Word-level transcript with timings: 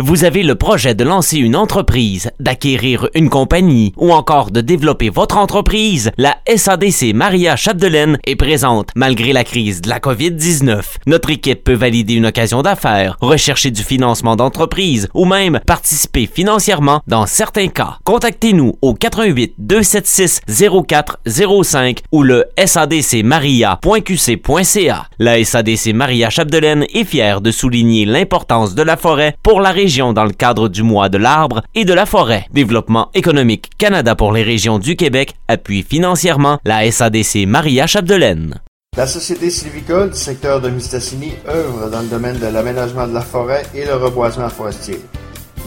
Vous 0.00 0.22
avez 0.22 0.44
le 0.44 0.54
projet 0.54 0.94
de 0.94 1.02
lancer 1.02 1.38
une 1.38 1.56
entreprise, 1.56 2.30
d'acquérir 2.38 3.08
une 3.16 3.28
compagnie 3.28 3.92
ou 3.96 4.12
encore 4.12 4.52
de 4.52 4.60
développer 4.60 5.10
votre 5.10 5.38
entreprise? 5.38 6.12
La 6.16 6.36
SADC 6.46 7.12
Maria 7.14 7.56
Chapdelaine 7.56 8.16
est 8.24 8.36
présente 8.36 8.90
malgré 8.94 9.32
la 9.32 9.42
crise 9.42 9.80
de 9.80 9.88
la 9.88 9.98
COVID-19. 9.98 10.82
Notre 11.08 11.30
équipe 11.30 11.64
peut 11.64 11.74
valider 11.74 12.14
une 12.14 12.26
occasion 12.26 12.62
d'affaires, 12.62 13.16
rechercher 13.20 13.72
du 13.72 13.82
financement 13.82 14.36
d'entreprise 14.36 15.08
ou 15.14 15.24
même 15.24 15.58
participer 15.66 16.30
financièrement 16.32 17.00
dans 17.08 17.26
certains 17.26 17.66
cas. 17.66 17.98
Contactez-nous 18.04 18.74
au 18.80 18.94
88 18.94 19.54
276 19.58 20.42
0405 20.46 22.02
ou 22.12 22.22
le 22.22 22.44
sadcmaria.qc.ca. 22.64 25.06
La 25.18 25.44
SADC 25.44 25.92
Maria 25.92 26.30
Chapdelaine 26.30 26.86
est 26.94 27.02
fière 27.02 27.40
de 27.40 27.50
souligner 27.50 28.04
l'importance 28.04 28.76
de 28.76 28.82
la 28.82 28.96
forêt 28.96 29.34
pour 29.42 29.60
la 29.60 29.72
région 29.72 29.87
dans 29.88 30.24
le 30.24 30.32
cadre 30.32 30.68
du 30.68 30.82
mois 30.82 31.08
de 31.08 31.16
l'arbre 31.16 31.62
et 31.74 31.86
de 31.86 31.94
la 31.94 32.04
forêt. 32.04 32.44
Développement 32.52 33.08
économique 33.14 33.70
Canada 33.78 34.14
pour 34.14 34.32
les 34.32 34.42
régions 34.42 34.78
du 34.78 34.96
Québec 34.96 35.34
appuie 35.48 35.82
financièrement 35.82 36.58
la 36.66 36.90
SADC 36.90 37.46
Maria 37.46 37.86
Chapdelaine. 37.86 38.60
La 38.98 39.06
Société 39.06 39.48
sylvicole 39.48 40.10
du 40.10 40.18
secteur 40.18 40.60
de 40.60 40.68
Mistassini 40.68 41.32
œuvre 41.48 41.88
dans 41.88 42.02
le 42.02 42.08
domaine 42.08 42.38
de 42.38 42.48
l'aménagement 42.48 43.08
de 43.08 43.14
la 43.14 43.22
forêt 43.22 43.62
et 43.74 43.86
le 43.86 43.94
reboisement 43.94 44.50
forestier. 44.50 45.00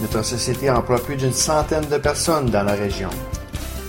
Notre 0.02 0.24
société 0.24 0.70
emploie 0.70 1.00
plus 1.04 1.16
d'une 1.16 1.34
centaine 1.34 1.88
de 1.90 1.98
personnes 1.98 2.52
dans 2.52 2.64
la 2.64 2.74
région. 2.74 3.10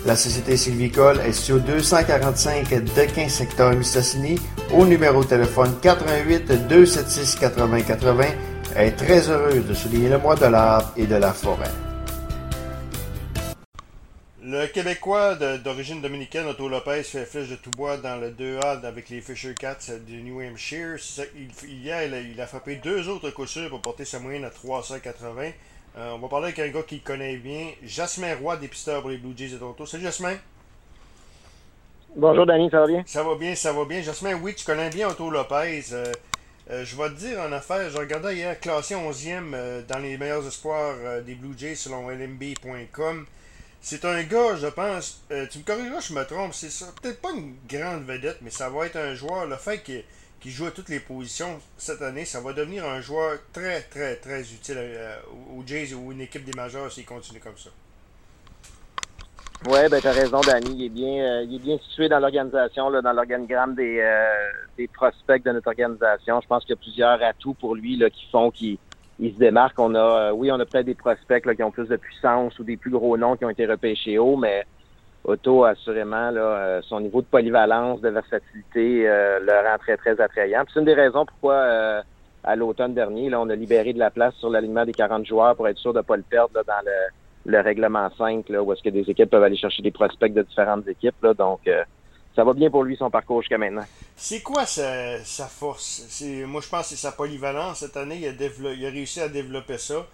La 0.06 0.16
Société 0.16 0.56
sylvicole 0.56 1.20
est 1.26 1.32
sur 1.32 1.60
245 1.60 2.70
Dequin 2.96 3.28
secteur 3.28 3.74
Mistassini 3.74 4.38
au 4.74 4.86
numéro 4.86 5.22
de 5.22 5.28
téléphone 5.28 5.74
88 5.82 6.68
276 6.68 7.34
80 7.36 7.82
80 7.82 8.24
est 8.76 8.96
très 8.96 9.28
heureuse 9.28 9.66
de 9.66 9.74
souligner 9.74 10.08
le 10.08 10.18
mois 10.18 10.36
de 10.36 10.46
l'arbre 10.46 10.92
et 10.96 11.06
de 11.06 11.16
la 11.16 11.32
forêt. 11.32 11.70
Le 14.44 14.66
Québécois 14.66 15.36
d'origine 15.36 16.02
dominicaine, 16.02 16.46
Otto 16.46 16.68
Lopez, 16.68 17.04
fait 17.04 17.24
flèche 17.24 17.48
de 17.48 17.56
tout 17.56 17.70
bois 17.70 17.96
dans 17.96 18.16
le 18.20 18.30
2A 18.30 18.84
avec 18.84 19.08
les 19.08 19.20
Fisher 19.20 19.54
Cats 19.54 19.92
du 20.06 20.22
New 20.22 20.40
Hampshire. 20.40 20.96
Il, 21.36 21.68
hier, 21.68 22.02
il 22.04 22.40
a, 22.40 22.46
frappé 22.46 22.76
deux 22.76 23.08
autres 23.08 23.30
coups 23.30 23.58
pour 23.70 23.80
porter 23.80 24.04
sa 24.04 24.18
moyenne 24.18 24.44
à 24.44 24.50
380. 24.50 25.52
Euh, 25.96 26.12
on 26.14 26.18
va 26.18 26.28
parler 26.28 26.46
avec 26.46 26.58
un 26.58 26.68
gars 26.68 26.82
qui 26.82 27.00
connaît 27.00 27.36
bien, 27.36 27.68
Jasmin 27.84 28.34
Roy, 28.36 28.56
dépisteur 28.56 29.00
pour 29.00 29.10
les 29.10 29.18
Blue 29.18 29.32
Jays 29.36 29.48
de 29.48 29.58
Toronto. 29.58 29.86
Salut 29.86 30.04
Jasmin. 30.04 30.36
Bonjour 32.16 32.44
Danny, 32.44 32.68
ça 32.70 32.80
va 32.80 32.86
bien? 32.86 33.02
Ça 33.06 33.22
va 33.22 33.34
bien, 33.36 33.54
ça 33.54 33.72
va 33.72 33.84
bien. 33.84 34.02
Jasmin, 34.02 34.34
oui, 34.42 34.54
tu 34.54 34.64
connais 34.64 34.90
bien 34.90 35.08
Otto 35.08 35.30
Lopez. 35.30 35.84
Euh, 35.92 36.12
euh, 36.70 36.84
je 36.84 36.96
vais 36.96 37.08
te 37.10 37.14
dire 37.14 37.40
en 37.40 37.52
affaire, 37.52 37.90
je 37.90 37.98
regardais 37.98 38.36
hier 38.36 38.58
classé 38.60 38.94
11e 38.94 39.84
dans 39.86 39.98
les 39.98 40.16
meilleurs 40.16 40.46
espoirs 40.46 41.22
des 41.22 41.34
Blue 41.34 41.54
Jays 41.58 41.76
selon 41.76 42.08
lmb.com. 42.08 43.26
C'est 43.84 44.04
un 44.04 44.22
gars, 44.22 44.54
je 44.54 44.68
pense, 44.68 45.22
euh, 45.32 45.44
tu 45.48 45.58
me 45.58 45.64
corrigeras, 45.64 45.98
je 45.98 46.12
me 46.12 46.24
trompe, 46.24 46.54
c'est 46.54 46.70
ça. 46.70 46.86
Peut-être 47.02 47.20
pas 47.20 47.32
une 47.32 47.56
grande 47.68 48.04
vedette, 48.04 48.38
mais 48.40 48.50
ça 48.50 48.70
va 48.70 48.86
être 48.86 48.94
un 48.94 49.16
joueur. 49.16 49.44
Le 49.46 49.56
fait 49.56 49.82
qu'il 49.82 50.52
joue 50.52 50.66
à 50.66 50.70
toutes 50.70 50.88
les 50.88 51.00
positions 51.00 51.60
cette 51.76 52.00
année, 52.00 52.24
ça 52.24 52.40
va 52.40 52.52
devenir 52.52 52.86
un 52.86 53.00
joueur 53.00 53.40
très, 53.52 53.82
très, 53.82 54.14
très 54.16 54.40
utile 54.40 54.76
euh, 54.78 55.16
aux 55.50 55.64
Jays 55.66 55.94
ou 55.94 56.12
une 56.12 56.20
équipe 56.20 56.44
des 56.44 56.52
majeurs 56.52 56.92
s'il 56.92 57.04
continue 57.04 57.40
comme 57.40 57.58
ça. 57.58 57.70
Ouais, 59.70 59.88
ben 59.88 60.00
t'as 60.00 60.12
raison, 60.12 60.40
Danny. 60.40 60.74
Il 60.76 60.84
est 60.86 60.88
bien, 60.88 61.24
euh, 61.24 61.42
il 61.44 61.54
est 61.54 61.58
bien 61.60 61.78
situé 61.78 62.08
dans 62.08 62.18
l'organisation, 62.18 62.90
dans 62.90 63.12
l'organigramme 63.12 63.74
des, 63.74 64.04
des 64.76 64.88
prospects 64.88 65.44
de 65.44 65.52
notre 65.52 65.68
organisation. 65.68 66.40
Je 66.40 66.46
pense 66.48 66.64
qu'il 66.64 66.70
y 66.70 66.78
a 66.78 66.82
plusieurs 66.82 67.22
atouts 67.22 67.54
pour 67.54 67.74
lui 67.76 67.96
là, 67.96 68.10
qui 68.10 68.26
font 68.30 68.50
qu'il 68.50 68.78
il 69.22 69.32
se 69.32 69.38
démarque. 69.38 69.78
On 69.78 69.94
a, 69.94 69.98
euh, 69.98 70.32
oui, 70.32 70.50
on 70.50 70.58
a 70.58 70.66
peut-être 70.66 70.86
des 70.86 70.94
prospects 70.94 71.46
là, 71.46 71.54
qui 71.54 71.62
ont 71.62 71.70
plus 71.70 71.88
de 71.88 71.96
puissance 71.96 72.58
ou 72.58 72.64
des 72.64 72.76
plus 72.76 72.90
gros 72.90 73.16
noms 73.16 73.36
qui 73.36 73.44
ont 73.44 73.50
été 73.50 73.66
repêchés 73.66 74.18
haut, 74.18 74.36
mais 74.36 74.64
Otto, 75.24 75.64
assurément, 75.64 76.30
là, 76.30 76.40
euh, 76.40 76.80
son 76.82 77.00
niveau 77.00 77.22
de 77.22 77.26
polyvalence, 77.26 78.00
de 78.00 78.08
versatilité 78.08 79.08
euh, 79.08 79.38
le 79.40 79.52
rend 79.52 79.78
très, 79.78 79.96
très 79.96 80.20
attrayant. 80.20 80.64
C'est 80.72 80.80
une 80.80 80.86
des 80.86 80.94
raisons 80.94 81.24
pourquoi, 81.24 82.02
à 82.44 82.56
l'automne 82.56 82.94
dernier, 82.94 83.30
là, 83.30 83.40
on 83.40 83.48
a 83.48 83.54
libéré 83.54 83.92
de 83.92 84.00
la 84.00 84.10
place 84.10 84.34
sur 84.34 84.50
l'alignement 84.50 84.84
des 84.84 84.92
40 84.92 85.24
joueurs 85.24 85.54
pour 85.54 85.68
être 85.68 85.78
sûr 85.78 85.92
de 85.92 85.98
ne 85.98 86.02
pas 86.02 86.16
le 86.16 86.24
perdre 86.24 86.54
dans 86.54 86.84
le, 86.84 86.90
le 87.44 87.60
règlement 87.60 88.08
5, 88.16 88.48
là, 88.48 88.62
où 88.62 88.72
est-ce 88.72 88.82
que 88.82 88.88
des 88.88 89.08
équipes 89.08 89.30
peuvent 89.30 89.42
aller 89.42 89.56
chercher 89.56 89.82
des 89.82 89.90
prospects 89.90 90.32
de 90.32 90.42
différentes 90.42 90.86
équipes. 90.88 91.14
Là, 91.22 91.34
donc, 91.34 91.60
ça 92.34 92.44
va 92.44 92.54
bien 92.54 92.70
pour 92.70 92.84
lui 92.84 92.96
son 92.96 93.10
parcours 93.10 93.42
jusqu'à 93.42 93.58
maintenant. 93.58 93.84
C'est 94.16 94.40
quoi 94.40 94.64
sa, 94.64 95.18
force? 95.48 96.22
Moi, 96.46 96.60
je 96.62 96.68
pense 96.68 96.82
que 96.82 96.88
c'est 96.90 96.96
sa 96.96 97.12
polyvalence. 97.12 97.80
Cette 97.80 97.96
année, 97.96 98.20
il 98.20 98.84
a, 98.84 98.90
réussi 98.90 99.20
à 99.20 99.28
développer 99.28 99.76
ça. 99.76 100.06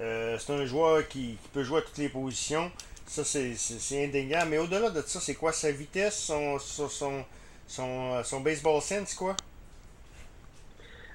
Euh, 0.00 0.36
c'est 0.38 0.52
un 0.52 0.66
joueur 0.66 1.06
qui, 1.08 1.38
peut 1.52 1.62
jouer 1.62 1.78
à 1.78 1.82
toutes 1.82 1.98
les 1.98 2.08
positions. 2.08 2.70
Ça, 3.06 3.24
c'est 3.24 4.04
indéniable. 4.04 4.50
Mais 4.50 4.58
au-delà 4.58 4.90
de 4.90 5.00
ça, 5.02 5.20
c'est 5.20 5.34
quoi 5.34 5.52
sa 5.52 5.70
vitesse, 5.70 6.18
son, 6.18 6.58
son, 6.58 7.24
son, 7.66 8.22
son 8.22 8.40
baseball 8.40 8.82
sense, 8.82 9.14
quoi? 9.14 9.34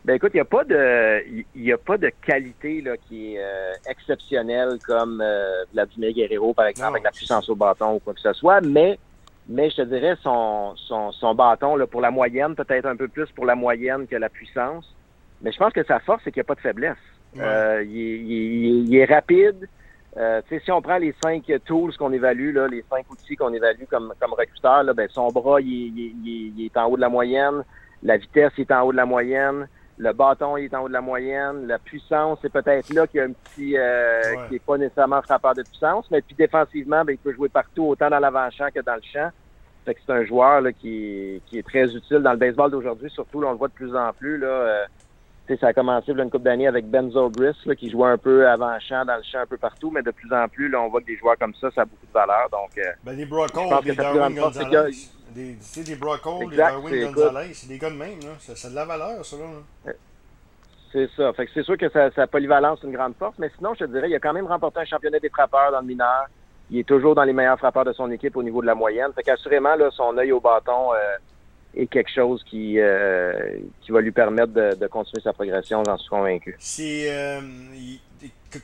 Ben 0.08 0.16
écoute, 0.16 0.32
il 0.34 0.38
n'y 0.38 0.42
a 0.42 0.46
pas 0.46 0.64
de 0.64 1.22
il 1.54 1.74
a 1.74 1.78
pas 1.78 1.98
de 1.98 2.10
qualité 2.26 2.80
là, 2.80 2.96
qui 2.96 3.36
est 3.36 3.44
euh, 3.44 3.74
exceptionnelle 3.90 4.80
comme 4.88 5.20
euh, 5.22 5.66
Vladimir 5.74 6.14
Guerrero, 6.14 6.54
par 6.54 6.68
exemple, 6.68 6.92
avec 6.92 7.04
la 7.04 7.12
puissance 7.12 7.50
au 7.50 7.56
bâton 7.56 7.96
ou 7.96 8.00
quoi 8.00 8.14
que 8.14 8.22
ce 8.22 8.32
soit, 8.32 8.62
mais 8.62 8.98
mais 9.50 9.70
je 9.70 9.76
te 9.76 9.82
dirais 9.82 10.16
son, 10.24 10.78
son, 10.78 11.12
son 11.12 11.36
bâton 11.36 11.76
là, 11.76 11.88
pour 11.88 12.00
la 12.00 12.10
moyenne, 12.10 12.56
peut-être 12.56 12.86
un 12.86 12.96
peu 12.96 13.10
plus 13.10 13.30
pour 13.32 13.46
la 13.46 13.56
moyenne 13.56 14.08
que 14.08 14.16
la 14.16 14.30
puissance. 14.30 14.96
Mais 15.42 15.52
je 15.52 15.58
pense 15.58 15.74
que 15.74 15.84
sa 15.84 16.00
force, 16.00 16.22
c'est 16.24 16.32
qu'il 16.32 16.40
n'y 16.40 16.46
a 16.46 16.48
pas 16.48 16.56
de 16.56 16.62
faiblesse. 16.62 16.96
Euh, 17.38 17.84
il, 17.86 17.92
il, 17.92 18.88
il, 18.88 18.96
est 18.96 19.06
rapide. 19.06 19.68
Euh, 20.16 20.42
si 20.64 20.72
on 20.72 20.82
prend 20.82 20.98
les 20.98 21.14
cinq 21.22 21.52
tools 21.66 21.96
qu'on 21.98 22.14
évalue, 22.14 22.54
là, 22.54 22.70
les 22.70 22.84
cinq 22.90 23.12
outils 23.12 23.36
qu'on 23.36 23.54
évalue 23.54 23.84
comme, 23.90 24.14
comme 24.22 24.34
recruteur, 24.34 24.84
là, 24.84 24.94
ben, 24.94 25.08
son 25.12 25.28
bras 25.28 25.60
il, 25.60 26.14
il, 26.26 26.66
est 26.66 26.78
en 26.78 26.86
haut 26.86 26.96
de 26.96 27.02
la 27.02 27.10
moyenne, 27.10 27.64
la 28.04 28.16
vitesse 28.18 28.54
est 28.58 28.72
en 28.72 28.84
haut 28.84 28.92
de 28.92 28.98
la 28.98 29.06
moyenne, 29.06 29.68
le 29.98 30.14
bâton 30.14 30.58
il 30.58 30.66
est 30.66 30.74
en 30.76 30.84
haut 30.84 30.88
de 30.88 30.94
la 30.94 31.02
moyenne, 31.02 31.68
la 31.68 31.80
puissance, 31.80 32.40
c'est 32.42 32.52
peut-être 32.52 32.94
là 32.94 33.08
qu'il 33.08 33.20
y 33.20 33.22
a 33.22 33.26
un 33.26 33.32
petit 33.32 33.78
euh, 33.78 34.46
qui 34.48 34.54
n'est 34.54 34.60
pas 34.60 34.78
nécessairement 34.78 35.22
frappeur 35.22 35.56
de 35.56 35.64
puissance, 35.64 36.06
mais 36.12 36.22
puis 36.22 36.36
défensivement, 36.36 37.04
ben, 37.04 37.14
il 37.14 37.18
peut 37.18 37.34
jouer 37.34 37.50
partout, 37.50 37.86
autant 37.86 38.10
dans 38.10 38.20
l'avant-champ 38.20 38.68
que 38.74 38.82
dans 38.82 38.96
le 38.96 39.02
champ. 39.02 39.30
Fait 39.86 39.96
que 39.96 40.02
c'est 40.06 40.14
un 40.14 40.26
joueur 40.26 40.62
là, 40.62 40.74
qui, 40.74 41.42
qui 41.46 41.60
est 41.60 41.68
très 41.68 41.96
utile 41.96 42.20
dans 42.20 42.32
le 42.32 42.38
baseball 42.38 42.70
d'aujourd'hui, 42.70 43.10
surtout 43.10 43.42
là, 43.42 43.48
on 43.48 43.52
le 43.52 43.58
voit 43.58 43.70
de 43.70 43.74
plus 43.74 43.96
en 43.96 44.12
plus. 44.14 44.38
Là, 44.38 44.48
euh, 44.48 44.86
ça 45.56 45.68
a 45.68 45.74
commencé 45.74 46.14
là, 46.14 46.24
une 46.24 46.30
couple 46.30 46.44
d'années 46.44 46.68
avec 46.68 46.90
Benzo 46.90 47.30
Briss, 47.30 47.56
là, 47.66 47.76
qui 47.76 47.90
jouait 47.90 48.10
un 48.10 48.18
peu 48.18 48.48
avant-champ, 48.50 49.06
dans 49.06 49.16
le 49.16 49.24
champ, 49.24 49.40
un 49.40 49.46
peu 49.46 49.58
partout, 49.58 49.90
mais 49.92 50.02
de 50.02 50.12
plus 50.12 50.32
en 50.34 50.48
plus, 50.50 50.68
là, 50.68 50.82
on 50.82 50.90
voit 50.90 51.00
que 51.00 51.06
des 51.06 51.16
joueurs 51.18 51.38
comme 51.38 51.54
ça, 51.56 51.70
ça 51.72 51.82
a 51.84 51.86
beaucoup 51.86 52.06
de 52.06 52.12
valeur. 52.12 52.50
Donc, 52.52 52.78
euh, 52.78 52.92
ben, 53.04 53.14
les 53.14 53.26
Brock 53.26 53.52
les 53.86 53.96
Darwin 53.96 54.36
Gonzalez, 54.36 54.92
des, 55.30 55.56
des 55.86 55.96
Darwin 56.58 57.12
Gonzalez, 57.12 57.54
c'est 57.54 57.68
des 57.68 57.78
gars 57.78 57.90
de 57.90 57.96
même. 57.96 58.20
Là. 58.20 58.36
Ça, 58.40 58.56
ça 58.56 58.68
a 58.68 58.72
de 58.72 58.76
la 58.76 58.86
valeur, 58.86 59.26
ça. 59.26 59.38
Là. 59.38 59.94
C'est 60.92 61.10
ça. 61.16 61.32
Fait 61.34 61.46
que 61.46 61.52
c'est 61.54 61.64
sûr 61.64 61.78
que 61.78 61.90
sa, 61.90 62.12
sa 62.12 62.28
polyvalence 62.28 62.80
est 62.84 62.88
une 62.88 62.94
grande 62.94 63.16
force, 63.16 63.38
mais 63.38 63.52
sinon, 63.58 63.74
je 63.74 63.86
te 63.86 63.92
dirais, 63.92 64.10
il 64.10 64.16
a 64.16 64.20
quand 64.20 64.34
même 64.34 64.48
remporté 64.48 64.80
un 64.80 64.86
championnat 64.86 65.20
des 65.20 65.30
frappeurs 65.30 65.72
dans 65.72 65.82
le 65.82 65.86
mineur 65.86 66.28
il 66.70 66.80
est 66.80 66.88
toujours 66.88 67.16
dans 67.16 67.24
les 67.24 67.34
meilleurs 67.34 67.58
frappeurs 67.58 67.86
de 67.86 67.94
son 67.94 68.12
équipe 68.12 68.36
au 68.36 68.44
niveau 68.44 68.62
de 68.62 68.68
la 68.68 68.76
moyenne. 68.76 69.12
Fait 69.16 69.24
qu'assurément, 69.24 69.76
là, 69.76 69.90
son 69.92 70.18
œil 70.18 70.32
au 70.32 70.40
bâton 70.40 70.94
euh, 70.94 70.98
est 71.78 71.88
quelque 71.88 72.12
chose 72.12 72.44
qui, 72.44 72.80
euh, 72.80 73.60
qui 73.82 73.92
va 73.92 74.02
lui 74.02 74.12
permettre 74.12 74.54
de, 74.54 74.88
continuer 74.88 75.22
sa 75.22 75.34
progression, 75.34 75.84
j'en 75.86 75.98
suis 75.98 76.10
convaincu. 76.10 76.56
C'est 76.60 77.12
euh, 77.12 77.40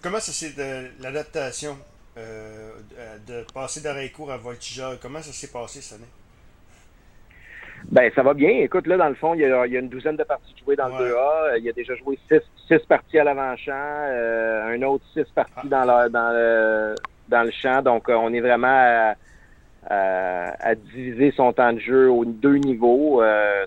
comment 0.01 0.19
ça 0.19 0.31
s'est 0.31 0.53
l'adaptation 0.99 1.77
de 2.15 3.45
passer 3.53 3.81
d'arrêt 3.81 4.09
court 4.09 4.31
à 4.31 4.37
voltigeur, 4.37 4.99
comment 5.01 5.21
ça 5.21 5.31
s'est 5.31 5.51
passé 5.51 5.81
cette 5.81 5.99
année? 5.99 6.09
Ben, 7.91 8.09
ça 8.15 8.23
va 8.23 8.33
bien. 8.33 8.49
Écoute, 8.49 8.87
là, 8.87 8.95
dans 8.95 9.09
le 9.09 9.15
fond, 9.15 9.33
il 9.33 9.41
y 9.41 9.45
a, 9.45 9.65
une 9.65 9.89
douzaine 9.89 10.15
de 10.15 10.23
parties 10.23 10.55
jouées 10.63 10.77
dans 10.77 10.87
le 10.87 10.93
2A. 10.93 11.59
Il 11.59 11.67
a 11.67 11.73
déjà 11.73 11.95
joué 11.95 12.17
six, 12.29 12.39
six 12.67 12.79
parties 12.87 13.19
à 13.19 13.25
l'avant-champ, 13.25 13.73
un 13.73 14.81
autre 14.83 15.03
six 15.13 15.25
parties 15.35 15.51
ah. 15.55 15.67
dans, 15.67 15.83
le, 15.83 16.09
dans, 16.09 16.31
le, 16.31 16.95
dans 17.27 17.43
le 17.43 17.51
champ. 17.51 17.81
Donc, 17.81 18.09
euh, 18.09 18.15
on 18.15 18.33
est 18.33 18.41
vraiment 18.41 18.67
à, 18.67 19.15
diviser 20.75 21.33
son 21.35 21.53
temps 21.53 21.73
de 21.73 21.79
jeu 21.79 22.09
aux 22.09 22.25
deux 22.25 22.55
niveaux. 22.55 23.21
Euh, 23.21 23.65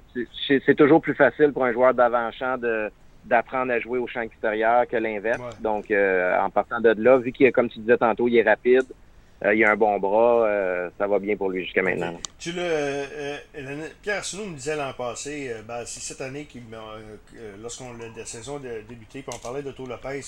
c'est 0.49 0.75
toujours 0.75 1.01
plus 1.01 1.15
facile 1.15 1.53
pour 1.53 1.65
un 1.65 1.73
joueur 1.73 1.95
d'avant-champ 1.95 2.59
de 2.59 2.91
d'apprendre 3.25 3.73
à 3.73 3.81
jouer 3.81 3.99
au 3.99 4.07
champ 4.07 4.21
extérieur 4.21 4.87
que 4.87 4.97
l'inverse. 4.97 5.61
Donc, 5.61 5.91
euh, 5.91 6.39
en 6.41 6.49
partant 6.49 6.81
de 6.81 6.95
là, 6.97 7.17
vu 7.19 7.33
qu'il 7.33 7.51
comme 7.51 7.69
tu 7.69 7.81
disais 7.81 7.97
tantôt, 7.97 8.29
il 8.29 8.37
est 8.37 8.49
rapide, 8.49 8.85
il 9.45 9.65
a 9.65 9.73
un 9.73 9.77
bon 9.77 9.99
bras, 9.99 10.49
ça 10.97 11.09
va 11.09 11.19
bien 11.19 11.37
pour 11.37 11.51
lui 11.51 11.65
jusqu'à 11.65 11.83
maintenant. 11.83 12.15
Tu 12.39 12.53
le, 12.53 13.03
Pierre 14.01 14.19
Arsenault 14.19 14.47
me 14.47 14.55
disait 14.55 14.77
l'an 14.77 14.93
passé, 14.97 15.51
ben, 15.67 15.83
c'est 15.85 16.01
cette 16.01 16.21
année 16.21 16.47
lorsqu'on 17.61 17.95
la 18.17 18.25
saison 18.25 18.59
a 18.59 18.89
débuté, 18.89 19.23
puis 19.23 19.35
on 19.35 19.39
parlait 19.39 19.63
d'Otto 19.63 19.87
Lopez, 19.87 20.21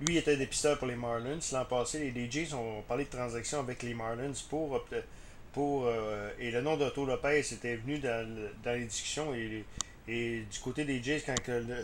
lui, 0.00 0.14
il 0.14 0.18
était 0.18 0.36
dépisteur 0.36 0.78
pour 0.78 0.88
les 0.88 0.96
Marlins. 0.96 1.38
L'an 1.52 1.64
passé, 1.64 2.12
les 2.14 2.30
DJs 2.30 2.54
ont 2.54 2.82
parlé 2.82 3.04
de 3.04 3.10
transactions 3.10 3.60
avec 3.60 3.82
les 3.82 3.94
Marlins 3.94 4.32
pour. 4.48 4.84
Euh, 5.58 6.30
et 6.38 6.50
le 6.50 6.60
nom 6.60 6.76
d'Otto 6.76 7.04
Lopez 7.04 7.40
était 7.52 7.76
venu 7.76 7.98
dans, 7.98 8.26
dans 8.62 8.72
les 8.72 8.84
discussions. 8.84 9.34
Et, 9.34 9.64
et 10.08 10.42
du 10.50 10.58
côté 10.60 10.84
des 10.84 11.02
Jays, 11.02 11.22
quand 11.24 11.34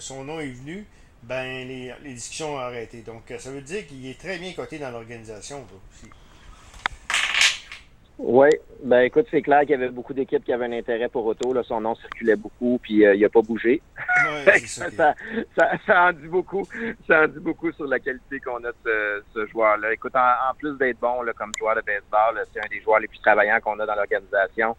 son 0.01 0.25
nom 0.25 0.41
est 0.41 0.51
venu, 0.51 0.87
ben 1.23 1.67
les, 1.67 1.95
les 2.03 2.15
discussions 2.15 2.55
ont 2.55 2.59
arrêté. 2.59 3.03
Donc, 3.03 3.33
ça 3.39 3.51
veut 3.51 3.63
dire 3.63 3.87
qu'il 3.87 4.07
est 4.07 4.19
très 4.19 4.39
bien 4.39 4.53
coté 4.53 4.79
dans 4.79 4.91
l'organisation 4.91 5.65
aussi. 5.65 6.11
Oui, 8.23 8.49
ben 8.85 9.01
écoute, 9.01 9.27
c'est 9.31 9.41
clair 9.41 9.61
qu'il 9.61 9.71
y 9.71 9.75
avait 9.75 9.89
beaucoup 9.89 10.13
d'équipes 10.13 10.45
qui 10.45 10.53
avaient 10.53 10.67
un 10.67 10.73
intérêt 10.73 11.09
pour 11.09 11.25
Otto. 11.25 11.55
Là, 11.55 11.63
son 11.63 11.81
nom 11.81 11.95
circulait 11.95 12.37
beaucoup, 12.37 12.79
puis 12.83 13.07
euh, 13.07 13.15
il 13.15 13.23
n'a 13.23 13.31
pas 13.31 13.41
bougé. 13.41 13.81
Ouais, 14.47 14.59
ça, 14.67 14.91
ça, 14.97 15.15
ça, 15.57 15.71
ça, 15.87 16.03
en 16.05 16.13
dit 16.13 16.29
beaucoup. 16.29 16.67
Ça 17.07 17.23
en 17.23 17.29
dit 17.29 17.41
beaucoup 17.41 17.73
sur 17.73 17.87
la 17.87 17.99
qualité 17.99 18.39
qu'on 18.41 18.63
a 18.63 18.73
de 18.85 19.25
ce, 19.33 19.47
joueur-là. 19.47 19.95
Écoute, 19.95 20.15
en, 20.15 20.55
plus 20.59 20.77
d'être 20.77 21.01
bon 21.01 21.23
là, 21.23 21.33
comme 21.33 21.51
joueur 21.59 21.77
de 21.77 21.81
baseball, 21.81 22.45
c'est 22.53 22.61
un 22.61 22.69
des 22.69 22.83
joueurs 22.83 23.01
les 23.01 23.09
plus 23.09 23.21
travaillants 23.21 23.59
qu'on 23.61 23.81
a 23.81 23.87
dans 23.87 23.95
l'organisation. 23.95 24.77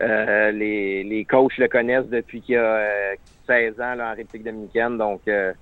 Euh, 0.00 0.52
les, 0.52 1.02
les 1.02 1.24
coachs 1.24 1.58
le 1.58 1.66
connaissent 1.66 2.06
depuis 2.06 2.40
qu'il 2.40 2.56
a 2.56 3.16
16 3.48 3.80
ans 3.80 3.94
là, 3.96 4.12
en 4.12 4.14
République 4.14 4.44
dominicaine, 4.44 4.96
donc 4.96 5.22
euh, 5.26 5.52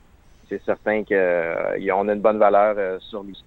c'est 0.50 0.62
certain 0.64 1.04
qu'on 1.04 2.08
a 2.08 2.12
une 2.12 2.20
bonne 2.20 2.38
valeur 2.38 3.00
sur 3.00 3.22
lui. 3.22 3.42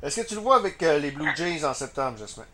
Est-ce 0.00 0.20
que 0.20 0.28
tu 0.28 0.34
le 0.36 0.42
vois 0.42 0.56
avec 0.56 0.80
les 0.80 1.10
Blue 1.10 1.30
Jays 1.34 1.64
en 1.64 1.74
septembre, 1.74 2.18
Jasmin? 2.18 2.44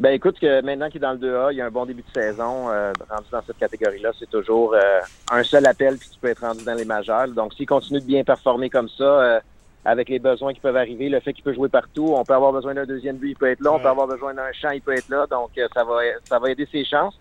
Ben 0.00 0.14
écoute, 0.14 0.40
que 0.40 0.62
maintenant 0.62 0.88
qu'il 0.88 0.96
est 0.96 1.06
dans 1.06 1.12
le 1.12 1.18
2A, 1.18 1.52
il 1.52 1.58
y 1.58 1.60
a 1.60 1.66
un 1.66 1.70
bon 1.70 1.84
début 1.84 2.00
de 2.00 2.22
saison. 2.22 2.70
Euh, 2.70 2.90
rendu 3.10 3.28
dans 3.30 3.42
cette 3.42 3.58
catégorie-là, 3.58 4.12
c'est 4.18 4.30
toujours 4.30 4.72
euh, 4.72 5.00
un 5.30 5.42
seul 5.42 5.66
appel 5.66 5.98
puis 5.98 6.08
tu 6.08 6.18
peux 6.18 6.28
être 6.28 6.40
rendu 6.40 6.64
dans 6.64 6.72
les 6.72 6.86
majeurs. 6.86 7.28
Donc 7.28 7.52
s'il 7.52 7.66
continue 7.66 8.00
de 8.00 8.06
bien 8.06 8.24
performer 8.24 8.70
comme 8.70 8.88
ça, 8.88 9.04
euh, 9.04 9.40
avec 9.84 10.08
les 10.08 10.18
besoins 10.18 10.54
qui 10.54 10.60
peuvent 10.60 10.78
arriver, 10.78 11.10
le 11.10 11.20
fait 11.20 11.34
qu'il 11.34 11.44
peut 11.44 11.52
jouer 11.52 11.68
partout, 11.68 12.14
on 12.16 12.24
peut 12.24 12.32
avoir 12.32 12.50
besoin 12.50 12.72
d'un 12.72 12.86
deuxième 12.86 13.18
but, 13.18 13.28
il 13.28 13.36
peut 13.36 13.50
être 13.50 13.60
là, 13.60 13.74
on 13.74 13.78
peut 13.78 13.88
avoir 13.88 14.06
besoin 14.06 14.32
d'un 14.32 14.50
champ, 14.52 14.70
il 14.70 14.80
peut 14.80 14.94
être 14.94 15.10
là. 15.10 15.26
Donc 15.26 15.50
ça 15.74 15.84
va 15.84 15.98
ça 16.24 16.38
va 16.38 16.50
aider 16.50 16.66
ses 16.72 16.86
chances. 16.86 17.20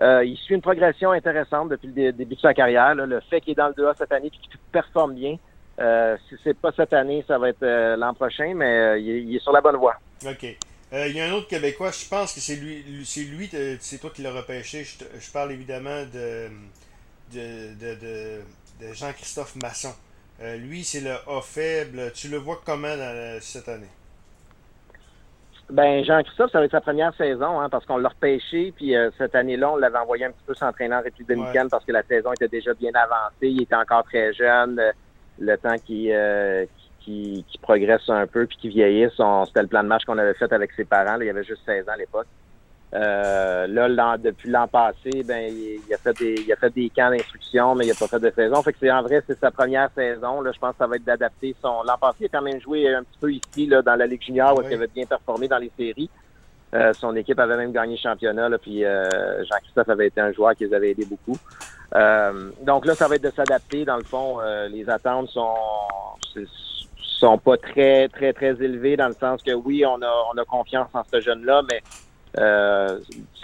il 0.00 0.36
suit 0.44 0.54
une 0.54 0.62
progression 0.62 1.10
intéressante 1.10 1.70
depuis 1.70 1.88
le 1.88 2.12
début 2.12 2.36
de 2.36 2.40
sa 2.40 2.54
carrière. 2.54 2.94
Le 2.94 3.18
fait 3.18 3.40
qu'il 3.40 3.50
est 3.50 3.56
dans 3.56 3.66
le 3.66 3.74
2A 3.74 3.96
cette 3.98 4.12
année 4.12 4.28
et 4.28 4.30
qu'il 4.30 4.60
performe 4.70 5.14
bien, 5.14 5.38
si 6.28 6.36
c'est 6.44 6.56
pas 6.56 6.70
cette 6.70 6.92
année, 6.92 7.24
ça 7.26 7.36
va 7.38 7.48
être 7.48 7.96
l'an 7.96 8.14
prochain, 8.14 8.52
mais 8.54 9.02
il 9.02 9.10
est, 9.10 9.22
il, 9.24 9.34
est, 9.34 9.40
sur 9.40 9.50
la 9.50 9.60
bonne 9.60 9.74
voie. 9.74 9.96
OK. 10.26 10.56
Euh, 10.92 11.06
il 11.08 11.16
y 11.16 11.20
a 11.20 11.26
un 11.26 11.32
autre 11.32 11.48
Québécois, 11.48 11.90
je 11.90 12.06
pense 12.06 12.34
que 12.34 12.40
c'est 12.40 12.56
lui, 12.56 12.84
c'est 13.06 13.22
lui, 13.22 13.48
c'est 13.80 13.98
toi 13.98 14.10
qui 14.10 14.20
l'as 14.20 14.32
repêché. 14.32 14.84
Je, 14.84 15.32
parle 15.32 15.52
évidemment 15.52 16.02
de, 16.12 16.48
de, 17.32 18.92
Jean-Christophe 18.92 19.56
Masson. 19.56 19.94
Euh, 20.42 20.56
lui, 20.58 20.84
c'est 20.84 21.00
le 21.00 21.12
A 21.12 21.40
faible. 21.40 22.12
Tu 22.14 22.28
le 22.28 22.36
vois 22.36 22.60
comment 22.64 22.94
dans, 22.94 23.38
cette 23.40 23.68
année? 23.70 23.88
Ben, 25.70 26.04
Jean-Christophe, 26.04 26.52
ça 26.52 26.58
va 26.58 26.66
être 26.66 26.72
sa 26.72 26.82
première 26.82 27.14
saison, 27.14 27.58
hein, 27.58 27.70
parce 27.70 27.86
qu'on 27.86 27.96
l'a 27.96 28.10
repêché, 28.10 28.74
puis 28.76 28.94
euh, 28.94 29.10
cette 29.16 29.34
année-là, 29.34 29.70
on 29.70 29.76
l'avait 29.76 29.96
envoyé 29.96 30.26
un 30.26 30.30
petit 30.30 30.44
peu 30.46 30.54
s'entraîner 30.54 30.94
en 30.94 31.00
République 31.00 31.28
dominicaine 31.28 31.70
parce 31.70 31.86
que 31.86 31.92
la 31.92 32.02
saison 32.02 32.34
était 32.34 32.48
déjà 32.48 32.74
bien 32.74 32.90
avancée, 32.94 33.48
il 33.48 33.62
était 33.62 33.76
encore 33.76 34.04
très 34.04 34.34
jeune, 34.34 34.78
le 35.38 35.56
temps 35.56 35.78
qu'il 35.78 36.10
qui, 37.04 37.44
qui 37.48 37.58
progresse 37.58 38.08
un 38.08 38.26
peu 38.26 38.46
puis 38.46 38.56
qui 38.56 38.68
vieillissent. 38.68 39.20
C'était 39.46 39.62
le 39.62 39.68
plan 39.68 39.82
de 39.82 39.88
match 39.88 40.04
qu'on 40.04 40.18
avait 40.18 40.34
fait 40.34 40.52
avec 40.52 40.72
ses 40.72 40.84
parents. 40.84 41.16
Là, 41.16 41.24
il 41.24 41.30
avait 41.30 41.44
juste 41.44 41.62
16 41.66 41.88
ans 41.88 41.92
à 41.92 41.96
l'époque. 41.96 42.26
Euh, 42.94 43.66
là, 43.68 44.18
depuis 44.18 44.50
l'an 44.50 44.68
passé, 44.68 45.22
ben, 45.24 45.50
il, 45.50 45.94
a 45.94 45.96
fait 45.96 46.12
des, 46.18 46.34
il 46.46 46.52
a 46.52 46.56
fait 46.56 46.70
des 46.70 46.90
camps 46.90 47.10
d'instruction, 47.10 47.74
mais 47.74 47.86
il 47.86 47.88
n'a 47.88 47.94
pas 47.94 48.06
fait 48.06 48.20
de 48.20 48.30
saison. 48.30 48.62
Fait 48.62 48.72
que 48.72 48.78
c'est 48.80 48.90
en 48.90 49.02
vrai, 49.02 49.22
c'est 49.26 49.38
sa 49.38 49.50
première 49.50 49.90
saison. 49.94 50.42
Là, 50.42 50.52
je 50.52 50.58
pense 50.58 50.72
que 50.72 50.78
ça 50.78 50.86
va 50.86 50.96
être 50.96 51.04
d'adapter 51.04 51.56
son. 51.62 51.82
L'an 51.84 51.96
passé, 51.98 52.18
il 52.20 52.26
a 52.26 52.28
quand 52.28 52.42
même 52.42 52.60
joué 52.60 52.92
un 52.92 53.02
petit 53.02 53.18
peu 53.18 53.32
ici, 53.32 53.66
là, 53.66 53.80
dans 53.80 53.96
la 53.96 54.06
Ligue 54.06 54.22
junior, 54.22 54.58
où 54.58 54.62
il 54.62 54.74
avait 54.74 54.88
bien 54.88 55.06
performé 55.06 55.48
dans 55.48 55.58
les 55.58 55.72
séries. 55.76 56.10
Euh, 56.74 56.92
son 56.94 57.14
équipe 57.16 57.38
avait 57.38 57.56
même 57.56 57.72
gagné 57.72 57.96
le 57.96 58.00
championnat, 58.00 58.48
là, 58.48 58.58
puis 58.58 58.84
euh, 58.84 59.04
Jean-Christophe 59.44 59.90
avait 59.90 60.06
été 60.06 60.20
un 60.20 60.32
joueur 60.32 60.54
qui 60.54 60.64
les 60.64 60.74
avait 60.74 60.90
aidés 60.90 61.06
beaucoup. 61.06 61.36
donc 62.62 62.86
là, 62.86 62.94
ça 62.94 63.08
va 63.08 63.16
être 63.16 63.24
de 63.24 63.30
s'adapter. 63.30 63.84
Dans 63.84 63.96
le 63.96 64.04
fond, 64.04 64.38
les 64.70 64.88
attentes 64.88 65.28
sont 65.28 65.54
sont 67.22 67.38
pas 67.38 67.56
très, 67.56 68.08
très, 68.08 68.32
très 68.32 68.50
élevés 68.62 68.96
dans 68.96 69.08
le 69.08 69.14
sens 69.14 69.42
que 69.42 69.52
oui, 69.52 69.84
on 69.86 70.02
a, 70.02 70.12
on 70.34 70.38
a 70.38 70.44
confiance 70.44 70.88
en 70.92 71.02
ce 71.04 71.20
jeune-là, 71.20 71.62
mais 71.70 71.80
euh, 72.38 72.98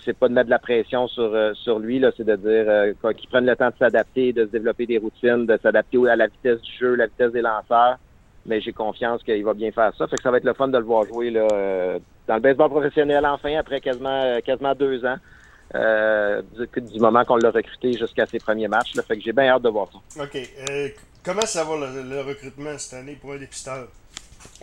c'est 0.05 0.17
pas 0.17 0.29
de 0.29 0.35
mettre 0.35 0.47
de 0.47 0.51
la 0.51 0.59
pression 0.59 1.07
sur, 1.07 1.23
euh, 1.35 1.55
sur 1.55 1.79
lui, 1.79 2.03
c'est 2.17 2.25
de 2.25 2.37
dire 2.37 2.65
euh, 2.67 3.13
qu'il 3.13 3.29
prenne 3.29 3.47
le 3.47 3.55
temps 3.55 3.69
de 3.69 3.77
s'adapter, 3.79 4.33
de 4.33 4.47
se 4.47 4.51
développer 4.51 4.87
des 4.87 4.99
routines, 4.99 5.47
de 5.47 5.59
s'adapter 5.63 5.99
à 6.09 6.17
la 6.17 6.27
vitesse 6.27 6.61
du 6.61 6.73
jeu, 6.73 6.95
la 6.95 7.07
vitesse 7.07 7.33
des 7.33 7.43
lanceurs. 7.43 7.99
Mais 8.47 8.61
j'ai 8.61 8.73
confiance 8.73 9.23
qu'il 9.23 9.45
va 9.45 9.53
bien 9.53 9.71
faire 9.71 9.93
ça. 9.97 10.07
Fait 10.07 10.17
que 10.17 10.23
ça 10.23 10.31
va 10.31 10.39
être 10.39 10.45
le 10.45 10.55
fun 10.55 10.69
de 10.69 10.79
le 10.79 10.85
voir 10.85 11.05
jouer 11.05 11.31
euh, 11.37 11.99
dans 12.27 12.35
le 12.35 12.41
baseball 12.41 12.71
professionnel 12.71 13.27
enfin, 13.27 13.57
après 13.59 13.81
quasiment 13.81 14.41
quasiment 14.41 14.75
deux 14.75 15.05
ans. 15.05 15.17
Du, 15.75 16.99
moment 16.99 17.25
qu'on 17.27 17.37
l'a 17.37 17.51
recruté 17.51 17.93
jusqu'à 17.93 18.25
ses 18.25 18.39
premiers 18.39 18.69
matchs. 18.69 18.95
Fait 19.07 19.17
que 19.17 19.23
j'ai 19.23 19.33
bien 19.33 19.49
hâte 19.49 19.63
de 19.63 19.69
voir 19.69 19.89
ça. 19.93 19.99
Comment 21.29 21.43
ça 21.43 21.63
va 21.63 21.77
le, 21.77 22.21
recrutement 22.23 22.79
cette 22.79 23.01
année 23.01 23.13
pour 23.13 23.35
un 23.35 23.37
dépisteur? 23.37 23.87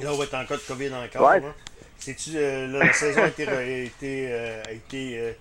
Là, 0.01 0.09
on 0.11 0.15
va 0.15 0.23
être 0.23 0.33
en 0.33 0.45
cas 0.45 0.55
de 0.55 0.61
COVID 0.67 0.89
encore. 0.95 1.29
Ouais. 1.29 1.43
tu 1.99 2.15
euh, 2.33 2.79
la 2.79 2.91
saison 2.91 3.21
a 3.21 3.27
été, 3.27 3.45
euh, 4.31 4.63
a 4.65 4.71
été 4.71 5.19
euh, 5.19 5.31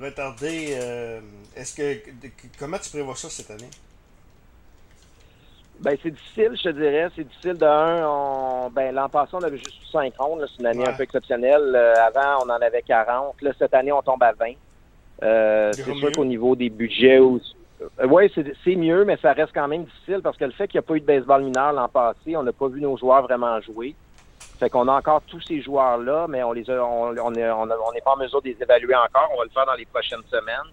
retardée. 0.00 0.76
Est-ce 1.54 1.76
que 1.76 2.00
comment 2.58 2.78
tu 2.78 2.90
prévois 2.90 3.14
ça 3.14 3.30
cette 3.30 3.52
année? 3.52 3.70
Ben, 5.78 5.96
c'est 6.02 6.10
difficile, 6.10 6.50
je 6.56 6.62
te 6.64 6.68
dirais. 6.70 7.08
C'est 7.14 7.28
difficile 7.28 7.58
de 7.58 7.64
un. 7.64 8.68
Ben, 8.70 8.92
l'an 8.92 9.08
passé, 9.08 9.34
on 9.34 9.42
avait 9.44 9.58
juste 9.58 9.84
5 9.92 10.12
rondes. 10.18 10.44
C'est 10.50 10.62
une 10.62 10.66
année 10.66 10.88
un 10.88 10.94
peu 10.94 11.04
exceptionnelle. 11.04 11.76
avant, 11.76 12.44
on 12.44 12.50
en 12.50 12.60
avait 12.60 12.82
40. 12.82 13.40
Là, 13.40 13.52
cette 13.56 13.74
année, 13.74 13.92
on 13.92 14.02
tombe 14.02 14.24
à 14.24 14.32
20. 14.32 15.72
c'est 15.74 15.94
sûr 15.94 16.10
qu'au 16.10 16.24
niveau 16.24 16.56
des 16.56 16.70
budgets 16.70 17.20
aussi 17.20 17.54
euh, 17.54 17.61
oui, 18.08 18.32
c'est 18.64 18.76
mieux, 18.76 19.04
mais 19.04 19.16
ça 19.18 19.32
reste 19.32 19.52
quand 19.54 19.68
même 19.68 19.84
difficile 19.84 20.20
parce 20.22 20.36
que 20.36 20.44
le 20.44 20.52
fait 20.52 20.68
qu'il 20.68 20.78
n'y 20.78 20.84
a 20.84 20.86
pas 20.86 20.94
eu 20.94 21.00
de 21.00 21.06
baseball 21.06 21.42
mineur 21.42 21.72
l'an 21.72 21.88
passé, 21.88 22.36
on 22.36 22.42
n'a 22.42 22.52
pas 22.52 22.68
vu 22.68 22.80
nos 22.80 22.96
joueurs 22.96 23.22
vraiment 23.22 23.60
jouer. 23.60 23.94
Fait 24.58 24.70
qu'on 24.70 24.88
a 24.88 24.92
encore 24.92 25.22
tous 25.26 25.40
ces 25.40 25.60
joueurs-là, 25.60 26.26
mais 26.28 26.42
on 26.42 26.52
les 26.52 26.68
on, 26.70 27.08
on 27.08 27.30
n'est 27.30 28.00
pas 28.04 28.12
en 28.12 28.16
mesure 28.16 28.42
de 28.42 28.48
les 28.48 28.56
évaluer 28.62 28.94
encore. 28.94 29.28
On 29.34 29.38
va 29.38 29.44
le 29.44 29.50
faire 29.50 29.66
dans 29.66 29.74
les 29.74 29.86
prochaines 29.86 30.22
semaines. 30.30 30.70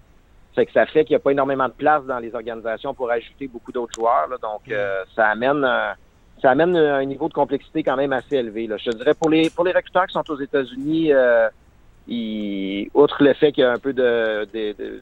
Fait 0.56 0.66
que 0.66 0.72
ça 0.72 0.86
fait 0.86 1.06
qu'il 1.06 1.14
n'y 1.14 1.18
a 1.18 1.20
pas 1.20 1.32
énormément 1.32 1.68
de 1.68 1.74
place 1.74 2.04
dans 2.06 2.20
les 2.20 2.34
organisations 2.34 2.94
pour 2.94 3.10
ajouter 3.12 3.48
beaucoup 3.48 3.72
d'autres 3.72 3.94
joueurs. 3.96 4.28
Donc, 4.42 4.70
euh, 4.70 5.04
ça 5.16 5.28
amène 5.28 5.66
ça 6.42 6.52
amène 6.52 6.76
un 6.76 7.06
niveau 7.06 7.28
de 7.28 7.34
complexité 7.34 7.84
quand 7.84 7.98
même 7.98 8.14
assez 8.14 8.38
élevé. 8.38 8.70
Je 8.78 8.92
dirais 8.92 9.14
pour 9.14 9.30
les 9.30 9.50
pour 9.50 9.66
les 9.66 9.72
recruteurs 9.72 10.08
qui 10.08 10.14
sont 10.14 10.30
aux 10.30 10.40
États-Unis, 10.40 11.12
euh, 11.12 11.50
outre 12.94 13.24
le 13.24 13.34
fait 13.34 13.52
qu'il 13.52 13.64
y 13.64 13.68
a 13.68 13.72
un 13.72 13.78
peu 13.78 13.94
de 13.94 15.02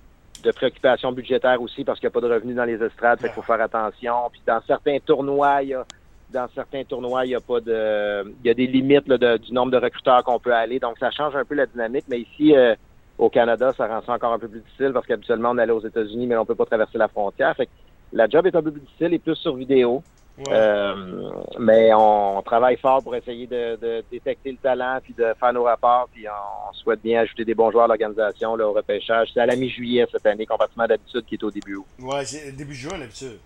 préoccupations 0.51 1.11
budgétaires 1.11 1.61
aussi 1.61 1.83
parce 1.83 1.99
qu'il 1.99 2.07
n'y 2.07 2.11
a 2.11 2.19
pas 2.19 2.27
de 2.27 2.33
revenus 2.33 2.55
dans 2.55 2.65
les 2.65 2.81
estrades, 2.81 3.19
fait 3.19 3.27
qu'il 3.27 3.35
faut 3.35 3.41
faire 3.41 3.61
attention. 3.61 4.13
Puis 4.31 4.41
dans 4.45 4.61
certains 4.65 4.97
tournois, 4.99 5.63
il 5.63 5.69
y 5.69 5.73
a, 5.73 5.85
dans 6.31 6.47
certains 6.53 6.83
tournois, 6.83 7.25
il 7.25 7.31
y 7.31 7.35
a 7.35 7.41
pas 7.41 7.59
de, 7.59 8.35
il 8.43 8.47
y 8.47 8.49
a 8.49 8.53
des 8.53 8.67
limites 8.67 9.07
là, 9.07 9.37
du 9.37 9.53
nombre 9.53 9.71
de 9.71 9.77
recruteurs 9.77 10.23
qu'on 10.23 10.39
peut 10.39 10.53
aller. 10.53 10.79
Donc 10.79 10.97
ça 10.99 11.11
change 11.11 11.35
un 11.35 11.45
peu 11.45 11.55
la 11.55 11.65
dynamique. 11.65 12.05
Mais 12.07 12.19
ici, 12.21 12.55
euh, 12.55 12.75
au 13.17 13.29
Canada, 13.29 13.73
ça 13.77 13.87
rend 13.87 14.01
ça 14.05 14.13
encore 14.13 14.33
un 14.33 14.39
peu 14.39 14.47
plus 14.47 14.59
difficile 14.59 14.91
parce 14.93 15.05
qu'habituellement 15.05 15.51
on 15.51 15.57
allait 15.57 15.71
aux 15.71 15.85
États-Unis, 15.85 16.27
mais 16.27 16.37
on 16.37 16.45
peut 16.45 16.55
pas 16.55 16.65
traverser 16.65 16.97
la 16.97 17.07
frontière. 17.07 17.55
Fait 17.55 17.65
que 17.65 17.71
la 18.13 18.27
job 18.27 18.45
est 18.47 18.55
un 18.55 18.61
peu 18.61 18.71
plus 18.71 18.81
difficile 18.81 19.13
et 19.13 19.19
plus 19.19 19.35
sur 19.35 19.55
vidéo. 19.55 20.03
Euh, 20.49 21.31
mais 21.59 21.91
on, 21.93 22.41
travaille 22.43 22.77
fort 22.77 23.01
pour 23.03 23.15
essayer 23.15 23.47
de, 23.47 24.03
détecter 24.11 24.51
le 24.51 24.57
talent 24.57 24.99
puis 25.03 25.13
de 25.13 25.33
faire 25.39 25.53
nos 25.53 25.63
rapports. 25.63 26.07
Puis 26.13 26.25
on, 26.27 26.73
souhaite 26.73 27.01
bien 27.01 27.21
ajouter 27.21 27.43
des 27.43 27.55
bons 27.55 27.71
joueurs 27.71 27.85
à 27.85 27.87
l'organisation 27.87 28.53
au 28.53 28.73
repêchage. 28.73 29.29
C'est 29.33 29.39
à 29.39 29.45
la 29.45 29.55
mi-juillet 29.55 30.05
cette 30.11 30.25
année, 30.25 30.45
comparativement 30.45 30.87
d'habitude 30.87 31.25
qui 31.25 31.35
est 31.35 31.43
au 31.43 31.51
début 31.51 31.75
août. 31.75 31.85
Ouais, 31.99 32.25
c'est 32.25 32.51
début 32.51 32.75
juin 32.75 32.97
d'habitude. 32.99 33.39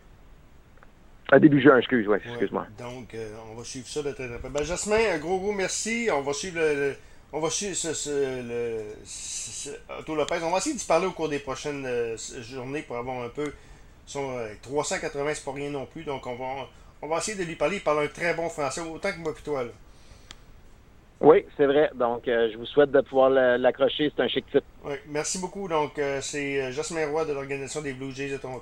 À 1.31 1.39
début 1.39 1.61
juin, 1.61 1.77
excuse, 1.77 2.05
ouais, 2.09 2.21
excuse-moi. 2.25 2.67
Donc, 2.77 3.13
euh, 3.13 3.35
on 3.49 3.55
va 3.55 3.63
suivre 3.63 3.87
ça 3.87 4.03
de 4.03 4.11
très 4.11 4.27
près. 4.27 4.49
Ben, 4.49 4.63
Jasmin, 4.63 4.97
un 5.13 5.17
gros 5.17 5.39
gros 5.39 5.53
merci. 5.53 6.09
On 6.11 6.21
va 6.21 6.33
suivre 6.33 6.59
le, 6.59 6.93
on 7.31 7.39
va 7.39 7.49
suivre 7.49 7.73
ce, 7.73 7.93
ce, 7.93 8.09
le, 10.09 10.13
Lopez. 10.13 10.39
On 10.43 10.51
va 10.51 10.57
essayer 10.57 10.75
d'y 10.75 10.85
parler 10.85 11.07
au 11.07 11.11
cours 11.11 11.29
des 11.29 11.39
prochaines 11.39 11.85
euh, 11.85 12.17
journées 12.41 12.81
pour 12.81 12.97
avoir 12.97 13.23
un 13.23 13.29
peu. 13.29 13.53
Son, 14.11 14.37
380, 14.61 15.33
c'est 15.33 15.45
pas 15.45 15.53
rien 15.53 15.69
non 15.69 15.85
plus. 15.85 16.03
Donc, 16.03 16.27
on 16.27 16.35
va 16.35 16.67
on 17.01 17.07
va 17.07 17.17
essayer 17.17 17.37
de 17.37 17.43
lui 17.43 17.55
parler. 17.55 17.77
Il 17.77 17.83
parle 17.83 18.03
un 18.03 18.07
très 18.07 18.33
bon 18.33 18.49
français, 18.49 18.81
autant 18.81 19.11
que 19.11 19.17
moi 19.17 19.33
et 19.37 19.41
toi. 19.41 19.63
Là. 19.63 19.71
Oui, 21.19 21.45
c'est 21.55 21.65
vrai. 21.65 21.89
Donc, 21.95 22.27
euh, 22.27 22.49
je 22.51 22.57
vous 22.57 22.65
souhaite 22.65 22.91
de 22.91 23.01
pouvoir 23.01 23.29
l'accrocher. 23.29 24.11
C'est 24.15 24.23
un 24.23 24.27
chic 24.27 24.45
type. 24.51 24.63
Oui, 24.83 24.95
merci 25.07 25.39
beaucoup. 25.39 25.67
Donc, 25.67 25.97
euh, 25.97 26.19
c'est 26.21 26.61
euh, 26.61 26.71
Jasmin 26.71 27.07
Roy 27.07 27.25
de 27.25 27.33
l'Organisation 27.33 27.81
des 27.81 27.93
Blue 27.93 28.11
Jays 28.11 28.29
de 28.29 28.37
Toronto. 28.37 28.59